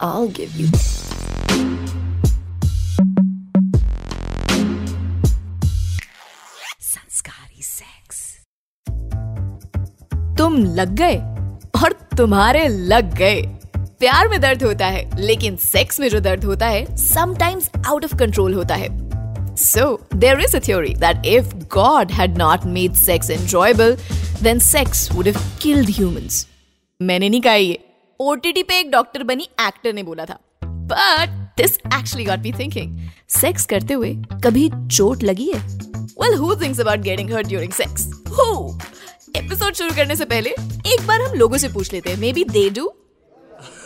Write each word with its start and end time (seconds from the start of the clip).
I'll 0.00 0.28
give 0.28 0.56
you. 0.56 0.68
संस्कारी 6.80 7.62
sex 7.62 8.20
तुम 10.38 10.56
लग 10.76 10.94
गए 11.00 11.16
और 11.82 11.92
तुम्हारे 12.16 12.66
लग 12.68 13.14
गए 13.18 13.40
प्यार 14.00 14.28
में 14.28 14.40
दर्द 14.40 14.62
होता 14.62 14.86
है 14.86 15.20
लेकिन 15.20 15.56
सेक्स 15.56 16.00
में 16.00 16.08
जो 16.10 16.20
दर्द 16.20 16.44
होता 16.44 16.66
है 16.66 16.96
समटाइम्स 16.96 17.70
आउट 17.86 18.04
ऑफ़ 18.04 18.16
कंट्रोल 18.16 18.54
होता 18.54 18.74
है 18.74 18.98
So, 19.60 19.82
there 20.20 20.38
is 20.42 20.54
a 20.54 20.60
theory 20.66 20.90
that 21.00 21.26
if 21.30 21.48
God 21.72 22.12
had 22.18 22.36
not 22.42 22.62
made 22.74 22.94
sex 22.96 23.30
enjoyable, 23.34 23.90
then 24.44 24.60
sex 24.66 25.02
would 25.12 25.28
have 25.30 25.40
killed 25.64 25.90
humans. 25.96 26.38
मैंने 27.00 27.28
नहीं 27.28 27.40
कहा 27.40 27.54
ये 27.54 27.78
ओटीटी 28.20 28.62
पे 28.62 28.78
एक 28.80 28.90
डॉक्टर 28.90 29.22
बनी 29.22 29.42
एक्टर 29.60 29.92
ने 29.92 30.02
बोला 30.02 30.24
था। 30.24 30.38
But 30.62 31.28
this 31.58 31.76
actually 31.76 32.24
got 32.24 32.38
me 32.38 32.52
thinking 32.52 32.98
sex 33.30 33.64
करते 33.66 33.94
हुए 33.94 34.12
कभी 34.44 34.68
चोट 34.88 35.22
लगी 35.22 35.48
है? 35.50 35.60
Well 36.20 36.34
who 36.38 36.54
thinks 36.62 36.80
about 36.80 37.00
getting 37.00 37.32
hurt 37.32 37.46
during 37.48 37.72
sex 37.72 38.06
who 38.28 38.46
episode 39.36 39.74
शुरू 39.74 39.94
करने 39.96 40.16
से 40.16 40.24
पहले 40.24 40.50
एक 40.50 41.06
बार 41.06 41.22
हम 41.22 41.34
लोगों 41.38 41.58
से 41.58 41.68
पूछ 41.68 41.92
लेते 41.92 42.10
हैं 42.10 42.16
मे 42.18 42.32
बी 42.32 42.44
दे 42.46 42.68
डू 42.70 42.86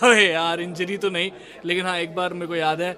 अरे 0.02 0.30
यार 0.32 0.60
इंजरी 0.60 0.96
तो 0.98 1.10
नहीं, 1.10 1.30
लेकिन 1.64 1.86
हाँ 1.86 1.98
एक 1.98 2.14
बार 2.14 2.32
मेरे 2.32 2.46
को 2.46 2.54
याद 2.56 2.80
है 2.80 2.96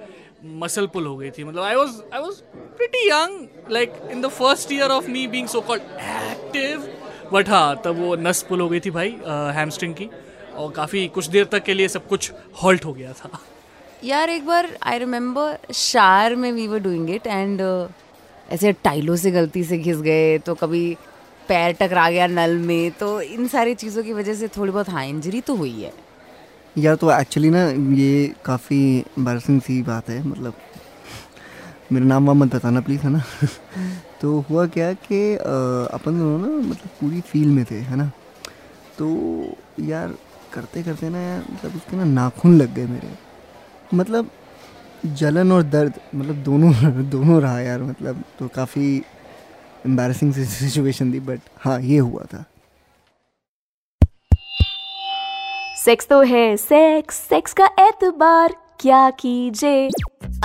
मसल 0.61 0.87
पुल 0.87 1.07
हो 1.07 1.17
गई 1.17 1.31
थी। 1.31 1.45
मतलब 1.45 1.63
I 1.63 1.75
was 1.75 2.03
I 2.15 2.21
was 2.21 2.35
pretty 2.77 3.09
young 3.09 3.73
like 3.73 3.93
in 4.11 4.21
the 4.21 4.29
first 4.39 4.73
year 4.73 4.91
of 4.91 5.11
me 5.11 5.27
being 5.27 5.49
so 5.49 5.61
called 5.61 5.83
active 5.83 6.89
but 7.33 7.49
हाँ 7.49 7.81
तब 7.85 8.01
वो 8.01 8.15
नस 8.19 8.43
पुल 8.49 8.61
हो 8.61 8.69
गई 8.69 8.81
थी 8.81 8.91
भाई 8.91 9.17
हैमस्ट्रिंग 9.57 9.95
की। 9.95 10.09
और 10.57 10.71
काफ़ी 10.73 11.07
कुछ 11.15 11.27
देर 11.31 11.45
तक 11.53 11.63
के 11.65 11.75
लिए 11.75 11.89
सब 11.89 12.07
कुछ 12.09 12.31
हॉल्ट 12.63 12.85
हो 12.85 12.93
गया 12.93 13.13
था। 13.13 13.39
यार 14.05 14.31
एक 14.31 14.47
बार 14.47 14.69
आई 14.83 14.99
रिमेम्बर 14.99 15.59
शार 15.75 16.35
में 16.37 16.51
we 16.53 16.67
were 16.69 16.79
doing 16.79 17.11
it 17.11 17.27
and 17.27 17.61
ऐसे 18.49 18.73
टाइलों 18.85 19.17
से 19.17 19.31
गलती 19.31 19.63
से 19.65 19.79
घिस 19.79 20.01
गए 20.01 20.37
तो 20.39 20.55
कभी 20.55 20.97
पैर 21.49 21.73
टकरा 21.81 22.09
गया 22.11 22.27
नल 22.27 22.57
में 22.59 22.91
तो 23.01 23.21
इन 23.21 23.49
सारी 23.49 23.75
चीज़ों 23.75 24.03
की 24.03 24.13
वजह 24.13 24.35
से 24.35 24.49
थोड़ी 24.49 24.73
बहुत 24.73 24.89
हाँ 24.89 25.05
इंजरी 25.07 25.41
तो 25.41 25.55
हुई 25.57 25.81
है। 25.83 25.93
यार 26.77 26.95
तो 26.95 27.11
एक्चुअली 27.11 27.51
ना 27.51 27.65
ये 27.97 28.35
काफ़ी 28.45 28.79
एम्बेरसिंग 29.19 29.61
सी 29.61 29.81
बात 29.83 30.09
है 30.11 30.23
मतलब 30.29 30.55
मेरा 31.93 32.07
नाम 32.07 32.27
वाम 32.27 32.43
मत 32.43 32.55
बताना 32.55 32.81
प्लीज़ 32.81 33.01
है 33.01 33.11
ना? 33.11 33.23
तो 34.21 34.39
हुआ 34.51 34.67
क्या 34.67 34.93
कि 34.93 35.21
अपन 35.35 36.19
दोनों 36.19 36.39
ना 36.39 36.69
मतलब 36.69 36.89
पूरी 37.01 37.21
फ़ील्ड 37.21 37.53
में 37.55 37.65
थे 37.71 37.81
है 37.91 37.97
ना? 37.97 38.11
तो 38.99 39.07
यार 39.81 40.15
करते 40.57 40.83
करते 40.83 41.09
ना 41.09 41.21
यार 41.21 41.45
मतलब 41.53 41.77
उसके 41.77 41.97
ना 41.97 42.05
नाखून 42.05 42.57
लग 42.59 42.75
गए 42.75 42.87
मेरे। 42.87 43.09
मतलब 43.95 44.31
जलन 45.07 45.53
और 45.53 45.63
दर्द 45.63 46.01
मतलब 46.15 46.43
दोनों 46.45 46.73
दोनों 47.11 47.41
रहा 47.43 47.61
यार 47.61 47.83
मतलब 47.83 48.23
तो 48.39 48.49
काफ़ी 48.49 48.97
एम्बेरसिंग 49.87 50.33
सिचुएशन 50.35 51.13
थी 51.13 51.21
बट 51.21 51.41
हाँ 51.61 51.81
ये 51.81 51.99
हुआ 51.99 52.25
था। 52.25 52.45
सेक्स 55.85 56.09
तो 56.09 56.21
है 56.23 56.57
सेक्स 56.57 57.17
सेक्स 57.29 57.53
का 57.53 57.67
एतबार 57.81 58.55
क्या 58.81 59.09
कीजिए? 59.11 59.89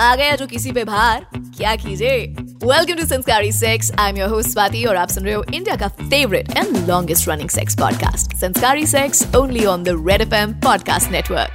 आ 0.00 0.14
गया 0.16 0.36
जो 0.36 0.46
किसी 0.46 0.72
पे 0.72 0.84
भार 0.84 1.26
क्या 1.34 1.74
कीजिए? 1.76 2.26
Welcome 2.64 2.94
to 2.94 3.06
Sanskari 3.06 3.50
sex 3.52 3.90
I 3.98 4.10
am 4.10 4.16
your 4.16 4.28
host 4.28 4.50
Swati 4.50 4.84
और 4.84 4.96
आप 4.96 5.08
सुन 5.08 5.24
रहे 5.24 5.34
हो 5.34 5.44
इंडिया 5.54 5.76
का 5.76 5.88
favourite 5.88 6.50
and 6.56 6.88
longest 6.88 7.28
running 7.28 7.48
sex 7.48 7.74
podcast 7.78 8.36
Sanskari 8.36 8.86
sex 8.86 9.34
only 9.36 9.64
on 9.64 9.82
the 9.82 9.88
red 10.08 10.20
FM 10.20 10.52
podcast 10.60 11.10
network 11.10 11.50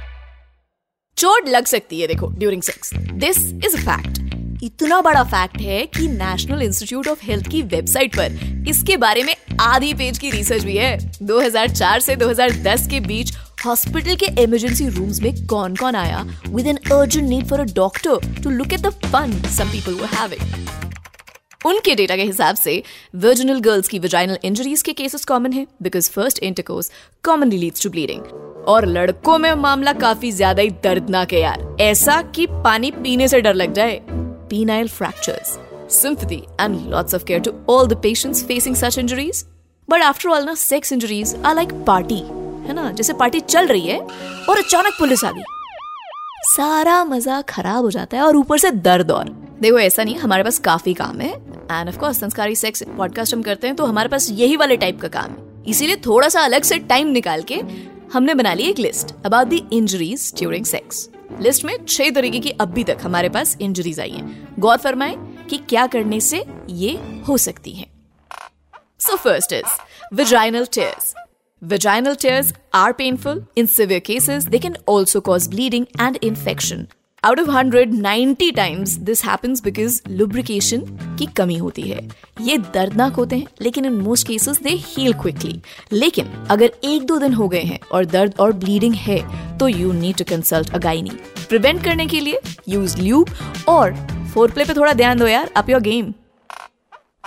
चोट 1.16 1.48
लग 1.48 1.64
सकती 1.64 2.00
है, 2.00 2.06
देखो 2.06 2.26
during 2.26 2.62
sex 2.62 2.94
this 2.94 3.38
is 3.64 3.76
a 3.76 3.80
fact 3.80 4.62
इतना 4.64 5.00
बड़ा 5.00 5.22
फैक्ट 5.22 5.60
है 5.60 5.86
कि 5.86 6.08
नेशनल 6.08 6.62
इंस्टीट्यूट 6.62 7.08
ऑफ़ 7.08 7.24
हेल्थ 7.24 7.48
की 7.48 7.62
वेबसाइट 7.62 8.16
पर 8.16 8.66
इसके 8.68 8.96
बारे 8.96 9.22
में 9.22 9.34
आधी 9.60 9.94
पेज 9.94 10.18
की 10.18 10.30
रिसर्च 10.30 10.64
भी 10.64 10.76
है। 10.76 11.12
2004 11.22 12.00
से 12.00 12.16
2010 12.16 12.86
के 12.90 13.00
बीच 13.00 13.36
हॉस्पिटल 13.66 14.14
के 14.14 14.26
इमरजेंसी 14.42 14.88
रूम्स 14.88 15.20
में 15.20 15.46
कौन 15.46 15.76
कौन 15.76 15.94
आया 15.94 16.24
with 16.48 16.66
an 16.66 16.76
urgent 16.76 17.28
need 17.28 17.46
for 17.46 17.60
a 17.60 17.72
doctor 17.74 18.42
to 18.42 18.50
look 18.50 18.72
at 18.72 18.80
the 18.80 18.90
fun 19.06 19.42
some 19.48 19.70
people 19.70 19.94
were 19.94 20.14
having 20.14 20.78
उनके 21.66 21.94
डेटा 21.94 22.16
के 22.16 22.22
हिसाब 22.22 22.56
से 22.56 22.82
वर्जिनल 23.16 23.60
गर्ल्स 23.60 23.88
की 23.88 23.98
विजाइनल 23.98 24.38
इंजरीज 24.44 24.82
के 24.82 24.92
केसेस 24.92 25.24
कॉमन 25.24 25.52
है 25.52 25.66
because 25.82 26.10
first 26.10 26.42
intercourse 26.42 26.90
commonly 27.24 27.58
leads 27.58 27.82
to 27.82 27.90
bleeding 27.90 28.22
और 28.68 28.86
लड़कों 28.86 29.38
में 29.38 29.52
मामला 29.54 29.92
काफ़ी 29.92 30.30
ज़्यादा 30.32 30.62
ही 30.62 30.70
दर्दनाक 30.84 31.32
है 31.32 31.40
यार। 31.40 31.76
ऐसा 31.80 32.20
कि 32.34 32.46
पानी 32.64 32.90
पीने 32.92 33.28
से 33.28 33.40
डर 33.40 33.54
लग 33.54 33.72
जाए। 33.72 34.00
Penile 34.50 34.88
fractures, 34.90 35.48
sympathy, 35.94 36.38
and 36.58 36.84
lots 36.92 37.16
of 37.16 37.24
care 37.30 37.40
to 37.40 37.52
all 37.72 37.88
the 37.88 37.96
patients 38.04 38.42
facing 38.50 38.76
such 38.82 38.96
injuries. 39.02 39.42
But 39.88 40.04
after 40.04 40.30
all, 40.30 40.46
na, 40.46 40.54
sex 40.54 40.94
injuries 40.96 41.34
are 41.44 41.54
like 41.58 41.74
party, 41.88 42.20
है 42.66 42.74
ना? 42.74 42.90
जैसे 42.92 43.12
पार्टी 43.12 43.40
चल 43.40 43.66
रही 43.66 43.86
है 43.86 43.98
और 44.00 44.58
अचानक 44.58 44.96
पुलिस 44.98 45.24
आ 45.24 45.30
गई। 45.30 45.42
सारा 46.46 47.02
मज़ा 47.04 47.40
खराब 47.48 47.84
हो 47.84 47.90
जाता 47.90 48.16
है 48.16 48.22
और 48.22 48.36
ऊपर 48.36 48.58
से 48.58 48.70
दर्द 48.70 49.10
और। 49.10 49.28
देखो 49.60 49.78
ऐसा 49.78 50.04
नहीं 50.04 50.16
हमारे 50.16 50.44
पास 50.44 50.58
काफ़ी 50.58 50.94
काम 50.94 51.20
है। 51.20 51.32
And 51.70 51.88
of 51.88 51.98
course 51.98 52.20
Sanskari 52.20 52.56
sex 52.56 52.82
podcast 52.96 53.34
हम 53.34 53.42
करते 53.42 53.66
हैं 53.66 53.76
तो 53.76 53.86
हमारे 53.86 54.08
पास 54.08 54.30
यही 54.30 54.56
वाले 54.56 54.76
टाइप 54.76 55.00
का 55.00 55.08
काम 55.08 55.30
है। 55.30 55.64
इसीलिए 55.68 55.96
थोड़ा 55.96 56.28
सा 56.28 56.40
अलग 56.40 56.62
से 56.62 56.78
टाइम 56.78 57.08
निकाल 57.08 57.42
के 57.42 57.60
हमने 58.12 58.34
बना 58.34 58.54
ली 58.54 58.62
एक 58.62 58.78
list 58.78 59.14
about 59.26 59.46
the 59.46 59.68
injuries 59.72 60.32
during 60.38 60.64
sex 60.64 61.08
list 61.40 61.64
में 61.64 61.76
छह 61.84 62.10
तरीके 62.10 62.40
की 62.40 62.50
अभी 62.50 62.84
तक 62.84 62.98
हमारे 63.02 63.28
पास 63.28 63.56
इंजरीज 63.60 64.00
आई 64.00 64.10
हैं। 64.10 64.54
गौर 64.58 64.76
फरमाए 64.76 65.16
कि 65.50 65.58
क्या 65.58 65.86
करने 65.86 66.20
से 66.20 66.44
ये 66.70 66.92
हो 67.28 67.36
सकती 67.36 67.72
हैं। 67.72 67.86
So 68.98 69.16
first 69.16 69.52
is 69.52 69.80
vaginal 70.14 70.66
tears 70.72 71.14
Vaginal 71.62 72.14
tears 72.14 72.50
are 72.72 72.92
painful. 72.94 73.38
In 73.56 73.66
severe 73.66 74.00
cases, 74.00 74.44
they 74.46 74.60
can 74.60 74.76
also 74.86 75.20
cause 75.20 75.48
bleeding 75.48 75.86
and 75.98 76.18
infection. 76.22 76.84
Out 77.22 77.40
of 77.40 77.48
100, 77.48 77.92
90 77.92 78.52
times 78.52 78.98
this 79.00 79.20
happens 79.22 79.60
because 79.60 79.94
lubrication 80.10 80.82
की 81.18 81.26
कमी 81.36 81.56
होती 81.56 81.82
है। 81.82 82.00
ये 82.40 82.56
दर्दनाक 82.74 83.12
होते 83.12 83.36
हैं 83.36 83.46
लेकिन 83.62 83.84
in 83.84 83.92
most 84.02 84.26
cases 84.26 84.60
they 84.62 84.70
heal 84.84 85.12
quickly 85.12 85.60
लेकिन 85.92 86.26
अगर 86.50 86.72
एक 86.84 87.06
दो 87.06 87.18
दिन 87.18 87.34
हो 87.34 87.48
गए 87.48 87.62
हैं 87.62 87.78
और 87.92 88.04
दर्द 88.06 88.34
और 88.40 88.52
ब्लीडिंग 88.54 88.94
है 88.96 89.18
तो 89.58 89.68
you 89.68 89.92
need 89.92 90.16
to 90.16 90.24
consult 90.28 90.74
a 90.74 90.78
gynae 90.78 91.10
prevent 91.48 91.84
करने 91.84 92.06
के 92.06 92.20
लिए 92.20 92.40
यूज़ 92.68 92.96
ल्यूब 93.00 93.30
और 93.68 93.94
फोर 94.34 94.50
प्ले 94.52 94.64
पे 94.64 94.74
थोड़ा 94.74 94.92
ध्यान 94.92 95.18
दो 95.18 95.26
यार 95.26 95.50
up 95.56 95.70
your 95.70 95.80
game 95.82 96.12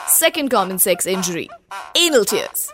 second 0.09 0.51
common 0.51 0.77
sex 0.87 1.07
injury 1.07 1.47
anal 1.97 2.23
tears 2.31 2.69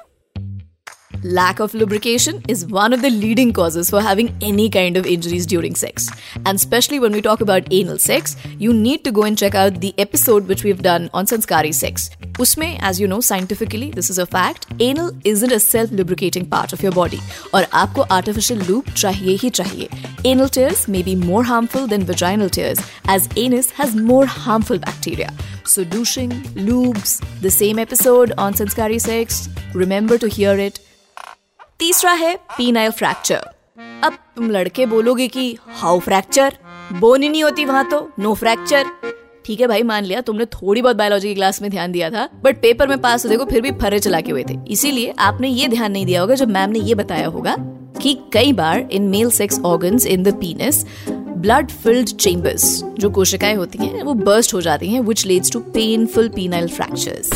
Lack 1.24 1.60
of 1.60 1.74
lubrication 1.74 2.44
is 2.48 2.68
one 2.68 2.94
of 2.94 3.02
the 3.02 3.10
leading 3.10 3.52
causes 3.52 3.90
for 3.90 4.02
having 4.02 4.36
any 4.40 4.70
kind 4.70 4.96
of 4.96 5.08
injuries 5.08 5.48
during 5.48 5.74
sex. 5.74 6.10
And 6.46 6.56
especially 6.56 7.00
when 7.00 7.12
we 7.12 7.24
talk 7.24 7.42
about 7.42 7.68
anal 7.72 7.98
sex, 7.98 8.36
you 8.60 8.72
need 8.72 9.04
to 9.04 9.12
go 9.12 9.24
and 9.24 9.36
check 9.36 9.56
out 9.56 9.82
the 9.82 9.96
episode 9.98 10.48
which 10.48 10.64
we've 10.64 10.84
done 10.84 11.10
on 11.16 11.26
Sanskari 11.26 11.74
sex. 11.74 12.12
Usme, 12.34 12.78
as 12.82 13.00
you 13.00 13.08
know, 13.08 13.20
scientifically, 13.20 13.90
this 13.90 14.12
is 14.12 14.20
a 14.20 14.28
fact, 14.28 14.68
anal 14.80 15.12
isn't 15.24 15.52
a 15.52 15.60
self 15.60 15.90
lubricating 15.92 16.46
part 16.46 16.72
of 16.72 16.84
your 16.84 16.92
body. 16.92 17.20
Or 17.52 17.62
aapko 17.82 18.06
artificial 18.12 18.58
loop 18.58 18.86
chahiye 18.92 19.42
hi 19.42 19.50
chahiye. 19.50 20.24
Anal 20.24 20.50
tears 20.50 20.88
may 20.88 21.02
be 21.02 21.16
more 21.16 21.44
harmful 21.44 21.88
than 21.88 22.04
vaginal 22.04 22.50
tears, 22.50 22.80
as 23.08 23.28
anus 23.36 23.72
has 23.72 23.96
more 23.96 24.28
harmful 24.28 24.78
bacteria. 24.78 25.34
So, 25.64 25.84
douching, 25.84 26.30
lubes, 26.54 27.22
the 27.42 27.52
same 27.52 27.80
episode 27.80 28.34
on 28.38 28.54
Sanskari 28.54 29.02
sex, 29.02 29.50
remember 29.74 30.18
to 30.20 30.28
hear 30.28 30.58
it 30.58 30.80
तीसरा 31.80 32.12
है 32.12 32.34
penile 32.58 32.92
fracture 32.92 33.42
अब 34.04 34.14
तुम 34.36 34.50
लड़के 34.52 34.86
बोलोगे 34.86 35.28
कि 35.28 35.58
how 35.76 36.00
fracture 36.00 36.54
bone 36.94 37.24
ही 37.24 37.30
नहीं 37.30 37.44
होती 37.44 37.66
वहाँ 37.66 37.90
तो 37.90 38.10
नो 38.20 38.34
फ्रैक्चर 38.34 38.86
ठीक 39.46 39.60
है 39.62 39.68
भाई, 39.68 39.84
मान 39.84 40.04
लिया, 40.04 40.22
तुमने 40.22 40.46
थोड़ी 40.46 40.82
बहुत 40.82 40.96
बायोलॉजी 40.96 41.28
की 41.28 41.36
क्लास 41.36 41.62
में 41.62 41.70
ध्यान 41.72 41.92
दिया 41.92 42.10
था 42.10 42.28
बट 42.44 42.62
पेपर 42.62 42.88
में 42.88 42.98
पास 43.02 43.26
होने 43.26 43.38
को 43.38 43.46
फिर 43.46 43.62
भी 43.62 43.72
फर्रे 43.72 44.00
चला 44.00 44.22
के 44.22 44.32
हुए 44.32 44.44
थे। 44.50 44.58
इसीलिए 44.70 45.14
आपने 45.20 45.50
ये 45.50 45.68
ध्यान 45.68 45.92
नहीं 45.92 46.06
दिया 46.06 46.22
होगा 46.22 46.36
जब 46.36 46.50
मैम 46.50 46.70
ने 46.70 46.80
ये 46.80 46.96
बताया 46.96 47.28
होगा, 47.28 47.56
कि 48.02 48.18
कई 48.34 48.54
बार 48.54 48.80
in 48.92 49.08
male 49.10 49.30
sex 49.32 49.60
organs 49.66 50.06
in 50.06 50.24
the 50.24 50.34
penis 50.40 50.86
blood 51.10 51.72
filled 51.74 52.10
chambers 52.10 52.82
जो 53.00 53.10
कोशिकाएँ 53.10 53.56
होती 53.56 53.86
हैं, 53.86 54.04
वो 54.04 54.14
बर्स्ट 54.14 54.54
हो 54.54 54.62
जाती 54.62 54.90
हैं 54.90 55.02
which 55.02 55.26
leads 55.26 55.52
to 55.52 55.60
painful 55.60 56.30
penile 56.30 56.68
fractures 56.68 57.30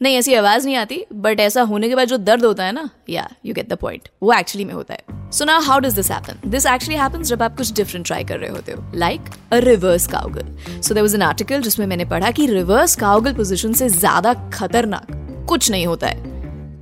नहीं, 0.00 0.16
ऐसी 0.16 0.34
आवाज़ 0.34 0.66
नहीं 0.66 0.76
आती 0.76 1.04
बट 1.14 1.40
ऐसा 1.40 1.62
होने 1.62 1.88
के 1.88 1.94
बाद 1.94 2.08
जो 2.08 2.16
दर्द 2.18 2.44
होता 2.44 2.64
है 2.64 2.72
ना 2.72 2.88
या 3.08 3.28
यू 3.46 3.54
गेट 3.54 3.68
द 3.68 3.76
पॉइंट 3.76 4.08
वो 4.22 4.32
एक्चुअली 4.32 4.64
में 4.64 4.72
होता 4.74 4.94
है. 4.94 5.30
So 5.32 5.44
now 5.44 5.62
how 5.62 5.78
does 5.78 5.94
this 5.94 6.10
happen 6.10 6.50
this 6.50 6.66
actually 6.66 6.98
happens 6.98 7.26
जब 7.28 7.42
आप 7.42 7.56
कुछ 7.56 7.72
डिफरेंट 7.74 8.06
ट्राई 8.06 8.24
कर 8.24 8.38
रहे 8.38 8.50
होते 8.50 8.72
हो 8.72 8.82
like 8.94 9.20
a 9.52 9.58
reverse 9.58 10.06
cowgirl 10.06 10.56
so 10.80 10.94
there 10.94 11.02
was 11.02 11.14
an 11.14 11.22
article 11.22 11.62
जिसमें 11.62 11.86
मैंने 11.86 12.04
पढ़ा 12.04 12.30
कि 12.30 12.46
रिवर्स 12.46 12.96
काउगल 12.96 13.34
पोजीशन 13.34 13.72
से 13.72 13.88
ज़्यादा 13.88 14.34
खतरनाक 14.54 15.06
कुछ 15.48 15.70
नहीं 15.70 15.86
होता 15.86 16.06
है. 16.06 16.16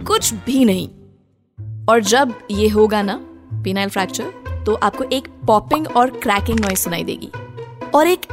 कुछ 0.06 0.32
भी 0.46 0.64
नहीं. 0.64 0.88
और 1.88 2.00
जब 2.02 2.34
ये 2.50 2.68
होगा 2.68 3.02
ना 3.02 3.16
पीनाइल 3.64 3.88
फ्रैक्चर 3.88 4.62
तो 4.66 4.74
आपको 4.74 5.04
एक 5.12 5.28
पॉपिंग 5.46 5.86
और 5.96 6.10
क्रैकिंग 6.20 6.60
नॉइज़ 6.60 6.80
सुनाई 6.80 7.04
देगी. 7.04 7.30
और 7.94 8.06
एक 8.06 8.26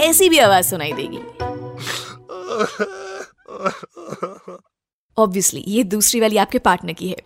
ऐसी 0.00 0.28
भी 0.28 0.38
आवाज़ 0.38 0.66
सुनाई 0.66 0.92
देगी. 0.92 1.18
ऑब्वियसली 5.18 5.64
ये 5.68 5.84
दूसरी 5.84 6.20
वाली 6.20 6.36
आपके 6.38 6.58
पार्टनर 6.58 6.92
की 6.92 7.08
है। 7.08 7.16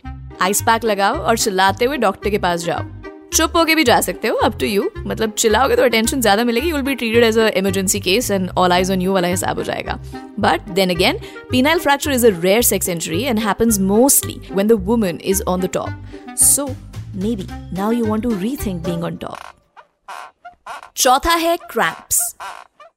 आइस 0.41 0.61
पैक 0.61 0.83
लगाओ 0.85 1.15
और 1.17 1.37
चिल्लाते 1.37 1.85
हुए 1.85 1.97
डॉक्टर 1.97 2.29
के 2.29 2.37
पास 2.37 2.63
जाओ। 2.63 2.83
चुप 3.33 3.55
होके 3.55 3.75
भी 3.75 3.83
जा 3.83 3.99
सकते 4.01 4.27
हो 4.27 4.35
अप 4.43 4.57
टू 4.59 4.65
यू 4.65 4.89
मतलब 4.97 5.31
चिल्लाओगे 5.31 5.75
तो 5.75 5.83
अटेंशन 5.83 6.21
ज़्यादा 6.21 6.43
मिलेगी 6.43 6.71
will 6.71 6.81
be 6.81 6.95
treated 6.95 7.23
as 7.23 7.37
a 7.39 7.47
emergency 7.57 7.99
case 7.99 8.29
and 8.31 8.49
all 8.57 8.71
eyes 8.71 8.91
on 8.91 9.01
you 9.01 9.13
वाला 9.13 9.27
हिसाब 9.27 9.57
हो 9.57 9.63
जाएगा। 9.63 9.99
But 10.39 10.69
then 10.69 10.89
again 10.89 11.19
penile 11.51 11.81
fracture 11.83 12.13
is 12.13 12.23
a 12.29 12.31
rare 12.45 12.63
sex 12.69 12.89
injury 12.93 13.21
and 13.31 13.39
happens 13.39 13.79
mostly 13.89 14.37
when 14.59 14.71
the 14.71 14.77
woman 14.89 15.19
is 15.33 15.43
on 15.53 15.65
the 15.65 15.69
top. 15.75 15.91
So, 16.45 16.65
maybe 17.25 17.47
now 17.79 17.89
you 17.97 18.09
want 18.11 18.27
to 18.27 18.33
rethink 18.45 18.83
being 18.87 19.05
on 19.09 19.19
top. 19.25 19.53
चौथा 20.97 21.33
है 21.35 21.55
cramps 21.71 22.19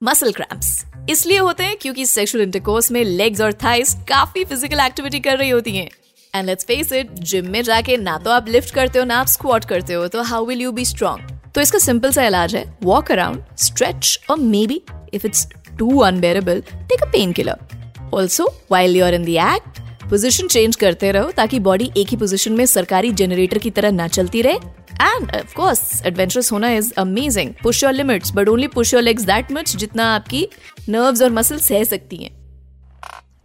muscle 0.03 0.33
cramps 0.33 0.69
इसलिए 1.11 1.39
होते 1.39 1.65
हैं 1.65 1.77
क्योंकि 1.77 2.05
sexual 2.07 2.43
intercourse 2.43 2.91
में 2.93 3.03
legs 3.05 3.41
और 3.41 3.53
thighs 3.63 3.95
काफ़ी 4.09 4.45
physical 4.45 4.81
activity 4.81 5.21
कर 5.21 5.37
रही 5.39 5.51
होती 5.51 5.77
हैं। 5.77 5.89
And 6.35 6.47
let's 6.47 6.65
face 6.65 6.93
it 6.93 7.11
gym 7.31 7.49
में 7.51 7.63
जाके 7.63 7.97
ना 7.97 8.17
तो 8.19 8.31
आप 8.31 8.49
लिफ्ट 8.49 8.75
करते 8.75 8.99
हो, 8.99 9.05
ना 9.05 9.17
आप 9.17 9.27
स्क्वाट 9.27 9.65
करते 9.65 9.95
हो 9.95 10.07
तो 10.09 10.23
how 10.23 10.45
will 10.47 10.61
you 10.63 10.73
be 10.73 10.85
strong 10.85 11.39
तो 11.55 11.61
इसका 11.61 11.79
सिंपल 11.79 12.13
सा 12.13 12.27
इलाज 12.27 12.55
है 12.57 12.65
वॉक 12.83 13.11
अराउंड 13.13 13.43
स्ट्रेच 13.59 14.19
और 14.31 14.39
maybe 14.67 14.81
if 15.15 15.27
it's 15.27 15.47
too 15.79 15.99
unbearable 16.01 16.61
take 16.89 17.03
a 17.03 17.11
pain 17.13 17.33
killer 17.33 18.11
also 18.15 18.53
while 18.71 18.97
you're 18.97 19.15
in 19.15 19.25
the 19.25 19.37
act 19.47 19.81
position 20.11 20.49
change 20.49 20.77
करते 20.77 21.11
रहो 21.13 21.31
ताकि 21.33 21.59
बॉडी 21.61 21.91
एक 21.97 22.09
ही 22.11 22.17
पोजिशन 22.17 22.53
में 22.53 22.65
सरकारी 22.67 23.11
जनरेटर 23.15 23.59
की 23.59 23.71
तरह 23.71 23.91
ना 23.93 24.07
चलती 24.09 24.43
रहे। 24.43 24.59
एंड 25.01 25.31
ऑफ़ 25.37 25.55
कोर्स 25.55 26.03
एडवेंचरस 26.07 26.53
होना 26.53 26.71
is 26.73 26.93
amazing 26.99 27.53
push 27.63 27.83
your 27.85 27.93
limits 27.93 28.33
but 28.35 28.49
only 28.49 28.69
push 28.71 28.95
your 28.95 29.03
legs 29.03 29.23
that 29.25 29.53
much 29.53 29.77
जितना 29.77 30.15
आपकी 30.15 30.47
नर्व्स 30.89 31.23
और 31.23 31.31
मसल 31.33 31.59
सह 31.61 31.85
सकती 31.85 32.17
हैं 32.17 32.31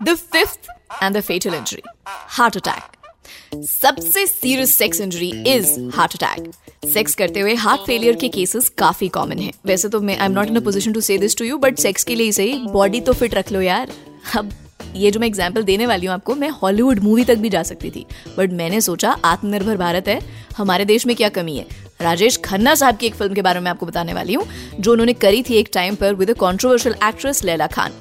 the 0.04 0.16
fifth 0.16 0.70
and 1.04 1.18
the 1.18 1.22
fatal 1.22 1.54
injury 1.54 1.82
heart 2.08 2.58
attack 2.58 2.96
सबसे 3.56 4.26
serious 4.28 4.74
sex 4.76 5.02
injury 5.02 5.32
is 5.48 5.80
heart 5.96 6.16
attack 6.16 6.52
sex 6.88 7.16
करते 7.16 7.40
हुए 7.40 7.54
हार्ट 7.58 7.82
फेलियर 7.82 8.16
के 8.16 8.30
केसेस 8.30 8.70
काफ़ी 8.78 9.08
कॉमन 9.10 9.40
है 9.40 9.52
वैसे 9.66 9.90
तो 9.90 10.02
मैं 10.02 10.18
I 10.18 10.26
am 10.26 10.32
not 10.32 10.48
in 10.48 10.56
a 10.56 10.64
position 10.64 10.94
to 10.94 11.02
say 11.02 11.18
this 11.18 11.38
to 11.38 11.46
you 11.46 11.58
but 11.60 11.80
sex 11.80 12.04
के 12.04 12.16
लिए 12.16 12.32
सही 12.32 12.58
बॉडी 12.68 13.02
तो 13.02 13.14
फिट 13.14 13.36
रख 13.36 13.52
लो 13.52 13.62
यार 13.62 13.92
अब 14.36 14.52
ये 14.96 15.10
जो 15.12 15.20
मैं 15.20 15.28
एग्ज़ाम्पल 15.28 15.64
देने 15.64 15.86
वाली 15.86 16.06
हूँ 16.06 16.14
आपको 16.14 16.36
मैं 16.36 16.50
हॉलीवुड 16.52 17.00
मूवी 17.00 17.24
तक 17.26 17.38
भी 17.38 17.50
जा 17.50 17.64
सकती 17.64 17.90
थी 17.92 18.06
बट 18.38 18.52
मैंने 18.54 18.82
सोचा 18.82 19.16
आत्मनिर्भर 19.26 19.78
भारत 19.78 20.08
है 20.08 20.20
हमारे 20.58 20.86
देश 20.86 21.06
में 21.06 21.16
क्या 21.16 21.30
कमी 21.30 21.56
है? 21.58 21.66
राजेश 22.02 22.38
खन्ना 22.38 22.74
साहब 22.76 22.98
की 22.98 23.06
एक 23.08 23.16
फ़िल्म 23.16 23.34
के 23.34 23.42
बारे 23.42 23.60
में 23.60 23.70
आपको 23.72 23.86
बताने 23.86 24.14
वाली 24.14 24.34
हूँ, 24.34 24.46
जो 24.80 24.92
उन्होंने 24.92 25.14
करी 25.14 25.44
थी 25.44 25.56
एक 25.56 25.70
टाइम 25.74 25.96
पर 25.96 26.14
with 26.14 26.30
a 26.30 26.34
controversial 26.34 26.96
actress 27.04 27.44
Laila 27.44 27.68
Khan. 27.68 27.94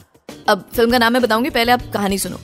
अब 0.49 0.69
फ़िल्म 0.75 0.91
का 0.91 0.99
नाम 0.99 1.13
मैं 1.13 1.23
बताऊँगी, 1.23 1.51
पहले 1.51 1.73
आप 1.73 1.83
कहानी 1.95 2.19
सुनो। 2.19 2.39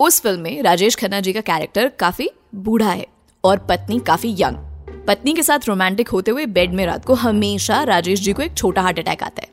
उस 0.00 0.20
फ़िल्म 0.20 0.40
में 0.40 0.62
राजेश 0.62 0.96
खन्ना 0.96 1.20
जी 1.20 1.32
का 1.32 1.40
कैरेक्टर 1.40 1.88
काफ़ी 1.88 2.28
बूढ़ा 2.54 2.90
है 2.90 3.06
और 3.44 3.58
पत्नी 3.58 3.98
काफ़ी 3.98 4.34
यंग 4.38 5.04
पत्नी 5.06 5.32
के 5.34 5.42
साथ 5.42 5.66
रोमांटिक 5.68 6.08
होते 6.08 6.30
हुए 6.30 6.46
बेड 6.46 6.72
में 6.72 6.84
रात 6.86 7.04
को 7.04 7.14
हमेशा 7.14 7.82
राजेश 7.82 8.20
जी 8.20 8.32
को 8.32 8.42
एक 8.42 8.54
छोटा 8.56 8.82
हार्ट 8.82 8.98
अटैक 8.98 9.22
आता 9.22 9.42
है। 9.42 9.52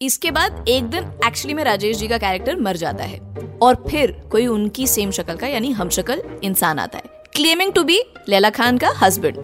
इसके 0.00 0.30
बाद 0.30 0.64
एक 0.68 0.84
दिन 0.84 1.10
एक्चुअली 1.26 1.54
में 1.54 1.62
राजेश 1.64 1.96
जी 1.96 2.08
का 2.08 2.18
कैरेक्टर 2.18 2.56
मर 2.56 2.76
जाता 2.76 3.04
है 3.04 3.18
और 3.62 3.84
फिर 3.90 4.12
कोई 4.32 4.46
उनकी 4.46 4.86
सेम 4.86 5.10
शक्ल 5.10 5.36
का, 5.36 5.46
यानी 5.46 5.70
हम 5.70 5.88
शक्ल, 5.88 6.22
इंसान 6.44 6.78
आता 6.78 6.98
है। 6.98 7.17
Claiming 7.32 7.72
to 7.72 7.82
be 7.82 8.00
Laila 8.28 8.50
Khan 8.50 8.78
का 8.78 8.88
husband 9.00 9.36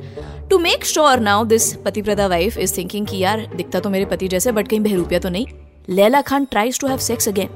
to 0.51 0.59
make 0.59 0.85
sure 0.85 1.21
now 1.21 1.45
this 1.45 1.73
पतिप्रदा 1.75 2.27
wife 2.27 2.59
is 2.59 2.77
thinking 2.77 3.07
कि 3.07 3.19
यार 3.19 3.47
दिखता 3.57 3.81
तो 3.81 3.91
मेरे 3.91 4.05
पति 4.05 4.29
जैसे 4.29 4.53
बट 4.53 4.69
कहीं 4.69 4.81
बहरूपिया 4.81 5.21
तो 5.21 5.29
नहीं 5.29 5.47
Laila 5.89 6.21
Khan 6.23 6.45
tries 6.45 6.81
to 6.81 6.87
have 6.87 6.99
sex 6.99 7.29
again 7.29 7.49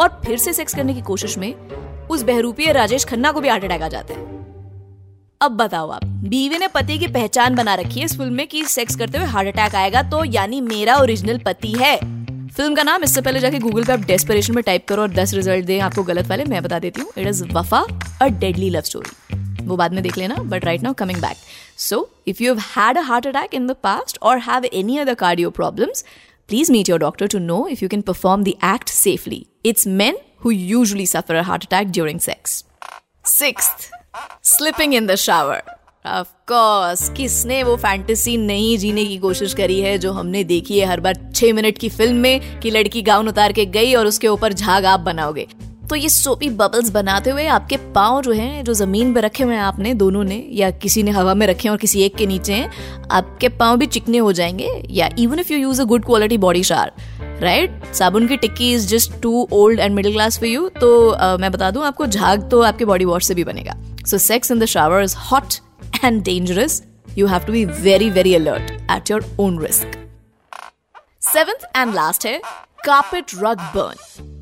और 0.00 0.20
फिर 0.26 0.38
से 0.38 0.52
सेक्स 0.52 0.74
करने 0.74 0.94
की 0.94 1.00
कोशिश 1.00 1.38
में 1.38 1.52
उस 2.08 2.22
बहरूपीय 2.22 2.72
राजेश 2.72 3.04
खन्ना 3.04 3.32
को 3.32 3.40
भी 3.40 3.48
हार्ट 3.48 3.64
अटैक 3.64 3.82
आ 3.82 3.88
जाता 3.88 4.14
है 4.14 4.26
अब 5.40 5.56
बताओ 5.56 5.90
आप 5.90 6.04
बीवी 6.04 6.58
ने 6.58 6.68
पति 6.68 6.98
की 6.98 7.06
पहचान 7.06 7.54
बना 7.54 7.74
रखी 7.74 8.00
है 8.00 8.04
इस 8.04 8.16
फ़िल्म 8.18 8.32
में 8.32 8.46
कि 8.46 8.64
सेक्स 8.64 8.96
करते 8.96 9.18
हुए 9.18 9.26
हार्ट 9.26 9.48
अटैक 9.48 9.74
आएगा 9.74 10.02
तो 10.02 10.24
यानी 10.24 10.60
मेरा 10.60 10.96
ओरिजिनल 10.96 11.38
पति 11.38 11.72
है 11.72 11.96
फ़िल्म 12.48 12.74
का 12.74 12.82
नाम 12.82 13.02
इससे 13.04 13.20
पहले 13.20 13.40
जाके 13.40 13.58
गूगल 13.58 13.84
पे 13.84 13.92
आप 13.92 14.00
डेस्परेशन 14.00 14.54
में 14.54 14.62
टाइप 14.64 14.86
करो 14.88 15.02
और 15.02 15.10
दस 15.10 15.34
रिज़ल्ट 15.34 15.64
दें, 15.64 15.80
आपको 15.80 16.02
गलत 16.02 16.26
वाले, 16.26 16.44
मैं 16.44 16.62
बता 16.62 16.78
देती 16.78 17.00
हूँ। 17.00 17.10
इट 17.18 17.26
इज़ 17.26 17.44
वफा 17.52 17.86
अ 18.22 18.26
डेडली 18.28 18.70
लव 18.70 18.80
स्टोरी 18.80 19.47
वो 19.68 19.76
बाद 19.76 19.92
में 19.92 20.02
देख 20.02 20.18
लेना 20.18 20.34
but 20.44 20.64
right 20.64 20.82
now 20.82 20.92
coming 20.98 21.20
back 21.22 21.36
so 21.78 22.08
if 22.28 22.42
you 22.42 22.54
had 22.68 22.98
a 22.98 23.02
heart 23.02 23.26
attack 23.26 23.54
in 23.54 23.66
the 23.66 23.76
past 23.82 24.18
और 24.22 24.38
have 24.48 24.68
any 24.72 24.98
other 24.98 25.14
cardio 25.16 25.50
problems 25.60 26.04
please 26.48 26.70
meet 26.70 26.88
your 26.88 26.98
doctor 26.98 27.28
to 27.28 27.38
know 27.38 27.68
if 27.68 27.82
you 27.82 27.88
can 27.88 28.02
perform 28.02 28.44
the 28.44 28.56
act 28.62 28.88
safely. 28.90 29.40
It's 29.62 29.86
men 29.86 30.16
who 30.38 30.50
usually 30.50 31.04
suffer 31.06 31.34
a 31.34 31.42
heart 31.42 31.64
attack 31.64 31.90
during 31.90 32.20
sex. 32.20 32.64
Sixth, 33.24 33.90
slipping 34.42 34.94
in 34.94 35.06
the 35.06 35.16
shower. 35.18 35.60
Of 36.04 36.32
course, 36.46 37.08
किसने 37.16 37.62
वो 37.64 37.76
fantasy 37.76 38.36
नहीं 38.38 38.76
जीने 38.78 39.04
की 39.04 39.18
कोशिश 39.18 39.54
करी 39.54 39.80
है 39.80 39.96
जो 39.98 40.12
हमने 40.12 40.44
देखी 40.44 40.78
है 40.78 40.86
हर 40.86 41.00
बार 41.00 41.16
छह 41.34 41.52
मिनट 41.52 41.78
की 41.78 41.88
फ़िल्म 41.90 42.16
में 42.16 42.60
कि 42.60 42.70
लड़की 42.70 43.02
गाउन 43.02 43.28
उतार 43.28 43.52
के 43.52 43.66
गई 43.78 43.94
और 43.94 44.06
उसके 44.06 44.28
ऊपर 44.28 44.52
झाग 44.52 44.84
आप 44.86 45.00
बनाओगे 45.00 45.46
तो 45.90 45.96
ये 45.96 46.08
सोपी 46.08 46.48
बबल्स 46.50 46.90
बनाते 46.90 47.30
हुए 47.30 47.46
आपके 47.46 47.76
पाँव 47.94 48.20
जो 48.22 48.32
हैं 48.32 48.64
जो 48.64 48.74
ज़मीन 48.74 49.14
पर 49.14 49.22
रखे 49.22 49.44
हुए 49.44 49.54
हैं 49.54 49.62
आपने 49.62 49.92
दोनों 49.94 50.24
ने 50.24 50.36
या 50.52 50.70
किसी 50.70 51.02
ने 51.02 51.10
हवा 51.10 51.34
में 51.34 51.46
रखे 51.46 51.68
हैं 51.68 51.70
और 51.70 51.78
किसी 51.78 52.02
एक 52.02 52.16
के 52.16 52.26
नीचे 52.26 52.52
हैं 52.52 53.06
आपके 53.10 53.48
पाँव 53.48 53.76
भी 53.76 53.86
चिकने 53.86 54.18
हो 54.18 54.32
जाएँगे 54.32 54.82
या 54.90 55.08
even 55.18 55.38
if 55.38 55.52
you 55.52 55.58
use 55.58 55.80
a 55.82 55.84
good 55.84 56.04
quality 56.04 56.38
body 56.38 56.62
shower 56.62 56.92
right 57.42 57.94
साबुन 57.94 58.26
की 58.28 58.36
टिक्की 58.36 58.72
is 58.74 58.86
just 58.88 59.20
too 59.22 59.48
old 59.52 59.80
and 59.80 59.94
middle 59.94 60.12
class 60.12 60.38
for 60.38 60.48
you 60.48 60.68
तो 60.68 60.90
uh, 61.10 61.40
मैं 61.40 61.52
बता 61.52 61.70
दूँ 61.70 61.84
आपको 61.84 62.06
झाग 62.06 62.48
तो 62.50 62.60
आपके 62.62 62.84
बॉडी 62.84 63.04
वॉश 63.04 63.26
से 63.26 63.34
भी 63.34 63.44
बनेगा। 63.44 63.76
So 64.06 64.18
sex 64.18 64.50
in 64.50 64.58
the 64.58 64.64
shower 64.64 65.02
is 65.02 65.16
hot 65.16 65.54
and 66.04 66.22
dangerous 66.22 66.82
you 67.18 67.26
have 67.26 67.46
to 67.46 67.52
be 67.52 67.64
very 67.64 68.10
very 68.10 68.34
alert 68.34 68.70
at 68.90 69.10
your 69.10 69.24
own 69.40 69.58
risk 69.58 69.98
seventh 71.32 71.68
and 71.76 71.94
last 71.94 72.26
है 72.26 72.38
carpet 72.84 73.34
rug 73.34 73.70
burn 73.76 74.37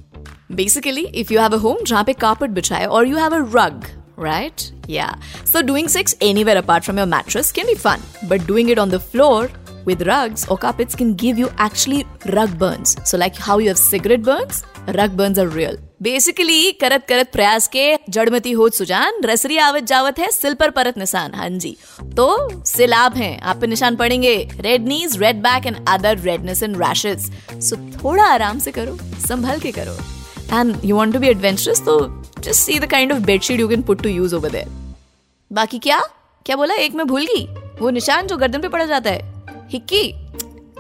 basically 0.56 1.05
if 1.23 1.32
you 1.32 1.41
have 1.41 1.55
a 1.55 1.61
home 1.62 1.85
जहाँ 1.87 2.05
पे 2.05 2.12
carpet 2.25 2.50
बिछाए 2.50 2.87
और 2.87 3.06
you 3.08 3.17
have 3.17 3.35
अ 3.35 3.44
रग 3.56 3.87
right? 4.19 4.62
Yeah. 4.88 5.14
So 5.44 5.61
doing 5.62 5.88
sex 5.88 6.14
anywhere 6.23 6.58
apart 6.58 6.85
from 6.85 6.97
your 6.97 7.06
mattress 7.06 7.53
can 7.53 7.67
be 7.67 7.75
fun, 7.75 8.05
but 8.29 8.47
doing 8.47 8.70
it 8.70 8.79
on 8.79 8.88
the 8.88 9.00
floor 9.00 9.50
with 9.85 10.04
rugs 10.09 10.47
or 10.49 10.57
carpets 10.59 10.95
can 10.95 11.14
give 11.14 11.38
you 11.38 11.50
actually 11.59 12.07
rug 12.33 12.54
burns. 12.59 12.97
So 13.04 13.19
like 13.19 13.37
how 13.37 13.59
you 13.59 13.69
have 13.69 13.78
cigarette 13.78 14.23
burns, 14.23 14.62
rug 15.00 15.19
burns 15.19 15.38
are 15.38 15.49
real. 15.59 15.76
Basically 16.02 16.73
करत 16.80 17.04
करत 17.09 17.30
प्रयास 17.33 17.66
के 17.75 17.85
जड़मती 18.16 18.50
हो 18.52 18.69
सुजान 18.78 19.23
रसरी 19.25 19.57
आवत 19.59 19.85
जावत 19.92 20.19
है 20.19 20.30
सिल 20.30 20.54
पर 20.61 20.71
परत 20.78 20.99
निशान 20.99 21.35
हाँ 21.35 21.49
जी 21.50 21.76
तो 22.16 22.26
सिलाब 22.73 23.14
हैं 23.16 23.38
आप 23.40 23.61
पे 23.61 23.66
निशान 23.66 23.97
पड़ेंगे 23.97 24.37
red 24.61 24.88
knees 24.88 25.16
red 25.23 25.42
back 25.42 25.66
and 25.66 25.76
other 25.88 26.19
redness 26.19 26.62
and 26.62 26.76
rashes 26.83 27.30
so 27.69 27.76
थोड़ा 28.02 28.25
आराम 28.25 28.59
से 28.66 28.73
करो 28.73 28.99
संभल 29.28 29.61
के 29.61 29.73
करो 29.78 29.97
and 30.53 30.85
you 30.85 30.97
want 30.97 31.15
to 31.15 31.21
be 31.21 31.31
adventurous 31.35 31.81
तो 31.85 31.99
just 32.41 32.69
see 32.69 32.79
the 32.79 32.87
kind 32.87 33.12
of 33.12 33.23
bedsheet 33.23 33.61
you 33.61 33.69
can 33.69 33.83
put 33.83 34.03
to 34.03 34.12
use 34.21 34.35
over 34.35 34.50
there. 34.50 34.69
बाकी 35.53 35.79
क्या? 35.79 36.00
क्या 36.47 36.57
बोला? 36.57 36.75
एक 36.75 36.95
मैं 36.95 37.07
भूल 37.07 37.26
गई। 37.26 37.47
वो 37.81 37.91
निशान 37.91 38.26
जो 38.26 38.37
गर्दन 38.37 38.61
पे 38.61 38.69
पड़ा 38.69 38.85
जाता 38.85 39.11
है। 39.11 39.45
हिक्की? 39.71 40.15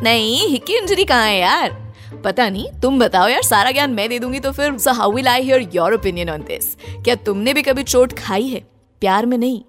नहीं, 0.02 0.48
हिक्की 0.48 0.76
इंजरी 0.76 1.04
कहाँ 1.04 1.26
है 1.26 1.38
यार? 1.38 1.94
पता 2.24 2.48
नहीं, 2.48 2.66
तुम 2.82 2.98
बताओ 2.98 3.28
यार, 3.28 3.42
सारा 3.42 3.70
ज्ञान 3.70 3.90
मैं 3.90 4.08
दे 4.08 4.18
दूँगी 4.18 4.40
तो 4.40 4.52
फिर 4.52 4.78
so 4.78 4.92
how 4.92 5.12
will 5.12 5.28
I 5.28 5.42
hear 5.42 5.68
your 5.74 5.94
opinion 5.94 6.30
on 6.30 6.42
this 6.42 6.76
क्या 7.04 7.14
तुमने 7.14 7.54
भी 7.54 7.62
कभी 7.62 7.82
चोट 7.82 8.12
खाई 8.18 8.46
है? 8.48 8.60
प्यार 9.00 9.26
में 9.26 9.38
नहीं, 9.38 9.62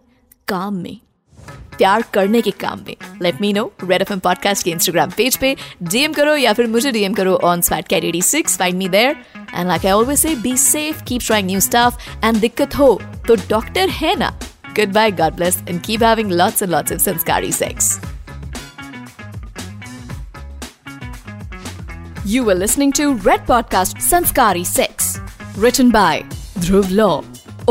काम 0.48 0.74
में। 0.74 0.98
प्यार 1.78 2.04
करने 2.14 2.42
के 2.42 2.52
काम 2.52 2.80
में। 2.88 2.96
Let 3.22 3.42
me 3.42 3.54
know 3.54 3.72
red 3.84 4.02
F 4.02 4.14
M 4.14 4.20
podcast 4.20 4.64
के 4.64 4.72
इंस्टाग्राम 4.72 5.10
पेज 5.10 5.38
पे 5.38 5.56
डीएम 5.84 6.14
करो 6.14 6.36
या 6.36 6.54
फिर 6.54 6.68
मुझे 6.68 6.92
डीएम 6.92 7.14
करो 7.14 7.36
on 7.36 7.62
swat 7.62 7.88
cat 7.88 8.24
six 8.24 8.58
find 8.58 8.78
me 8.78 8.90
there 8.90 9.16
and 9.56 9.68
like 9.68 9.86
I 9.86 9.92
always 9.92 10.20
say 10.20 10.36
be 10.36 10.58
safe 10.58 11.04
keep 11.04 11.22
trying 11.22 11.48
new 11.48 11.60
stuff 11.60 12.26
and 12.26 12.38
दिक्कत 12.38 12.76
हो 12.76 13.02
तो 13.28 13.36
डॉक्टर 13.36 13.90
है 13.90 14.16
ना? 14.20 14.40
Good 14.68 14.94
bye 14.94 15.12
God 15.12 15.34
bless 15.34 15.60
and 15.70 15.82
keep 15.82 16.04
having 16.04 16.32
lots 16.32 16.64
and 16.64 16.72
lots 16.72 16.92
of 16.92 17.00
संस्कारी 17.00 17.52
sex 17.52 18.00
You 22.30 22.40
were 22.44 22.56
listening 22.56 22.92
to 22.92 23.04
Red 23.26 23.44
Podcast 23.50 24.02
Sanskari 24.06 24.64
Sex, 24.70 25.06
written 25.56 25.92
by 25.92 26.26
Dhruv 26.60 26.92
Law, 26.92 27.24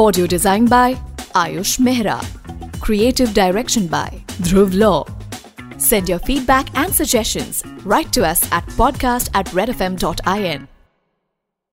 audio 0.04 0.26
designed 0.26 0.70
by 0.70 0.96
Ayush 1.34 1.78
Mehra. 1.88 2.35
Creative 2.86 3.34
direction 3.34 3.88
by 3.88 4.22
Dhruv 4.46 4.72
Law. 4.78 5.04
Send 5.76 6.08
your 6.08 6.20
feedback 6.20 6.68
and 6.78 6.94
suggestions. 6.94 7.64
Write 7.84 8.12
to 8.12 8.24
us 8.24 8.46
at 8.52 8.64
podcast 8.78 9.28
at 9.34 9.46
redfm.in. 9.46 10.75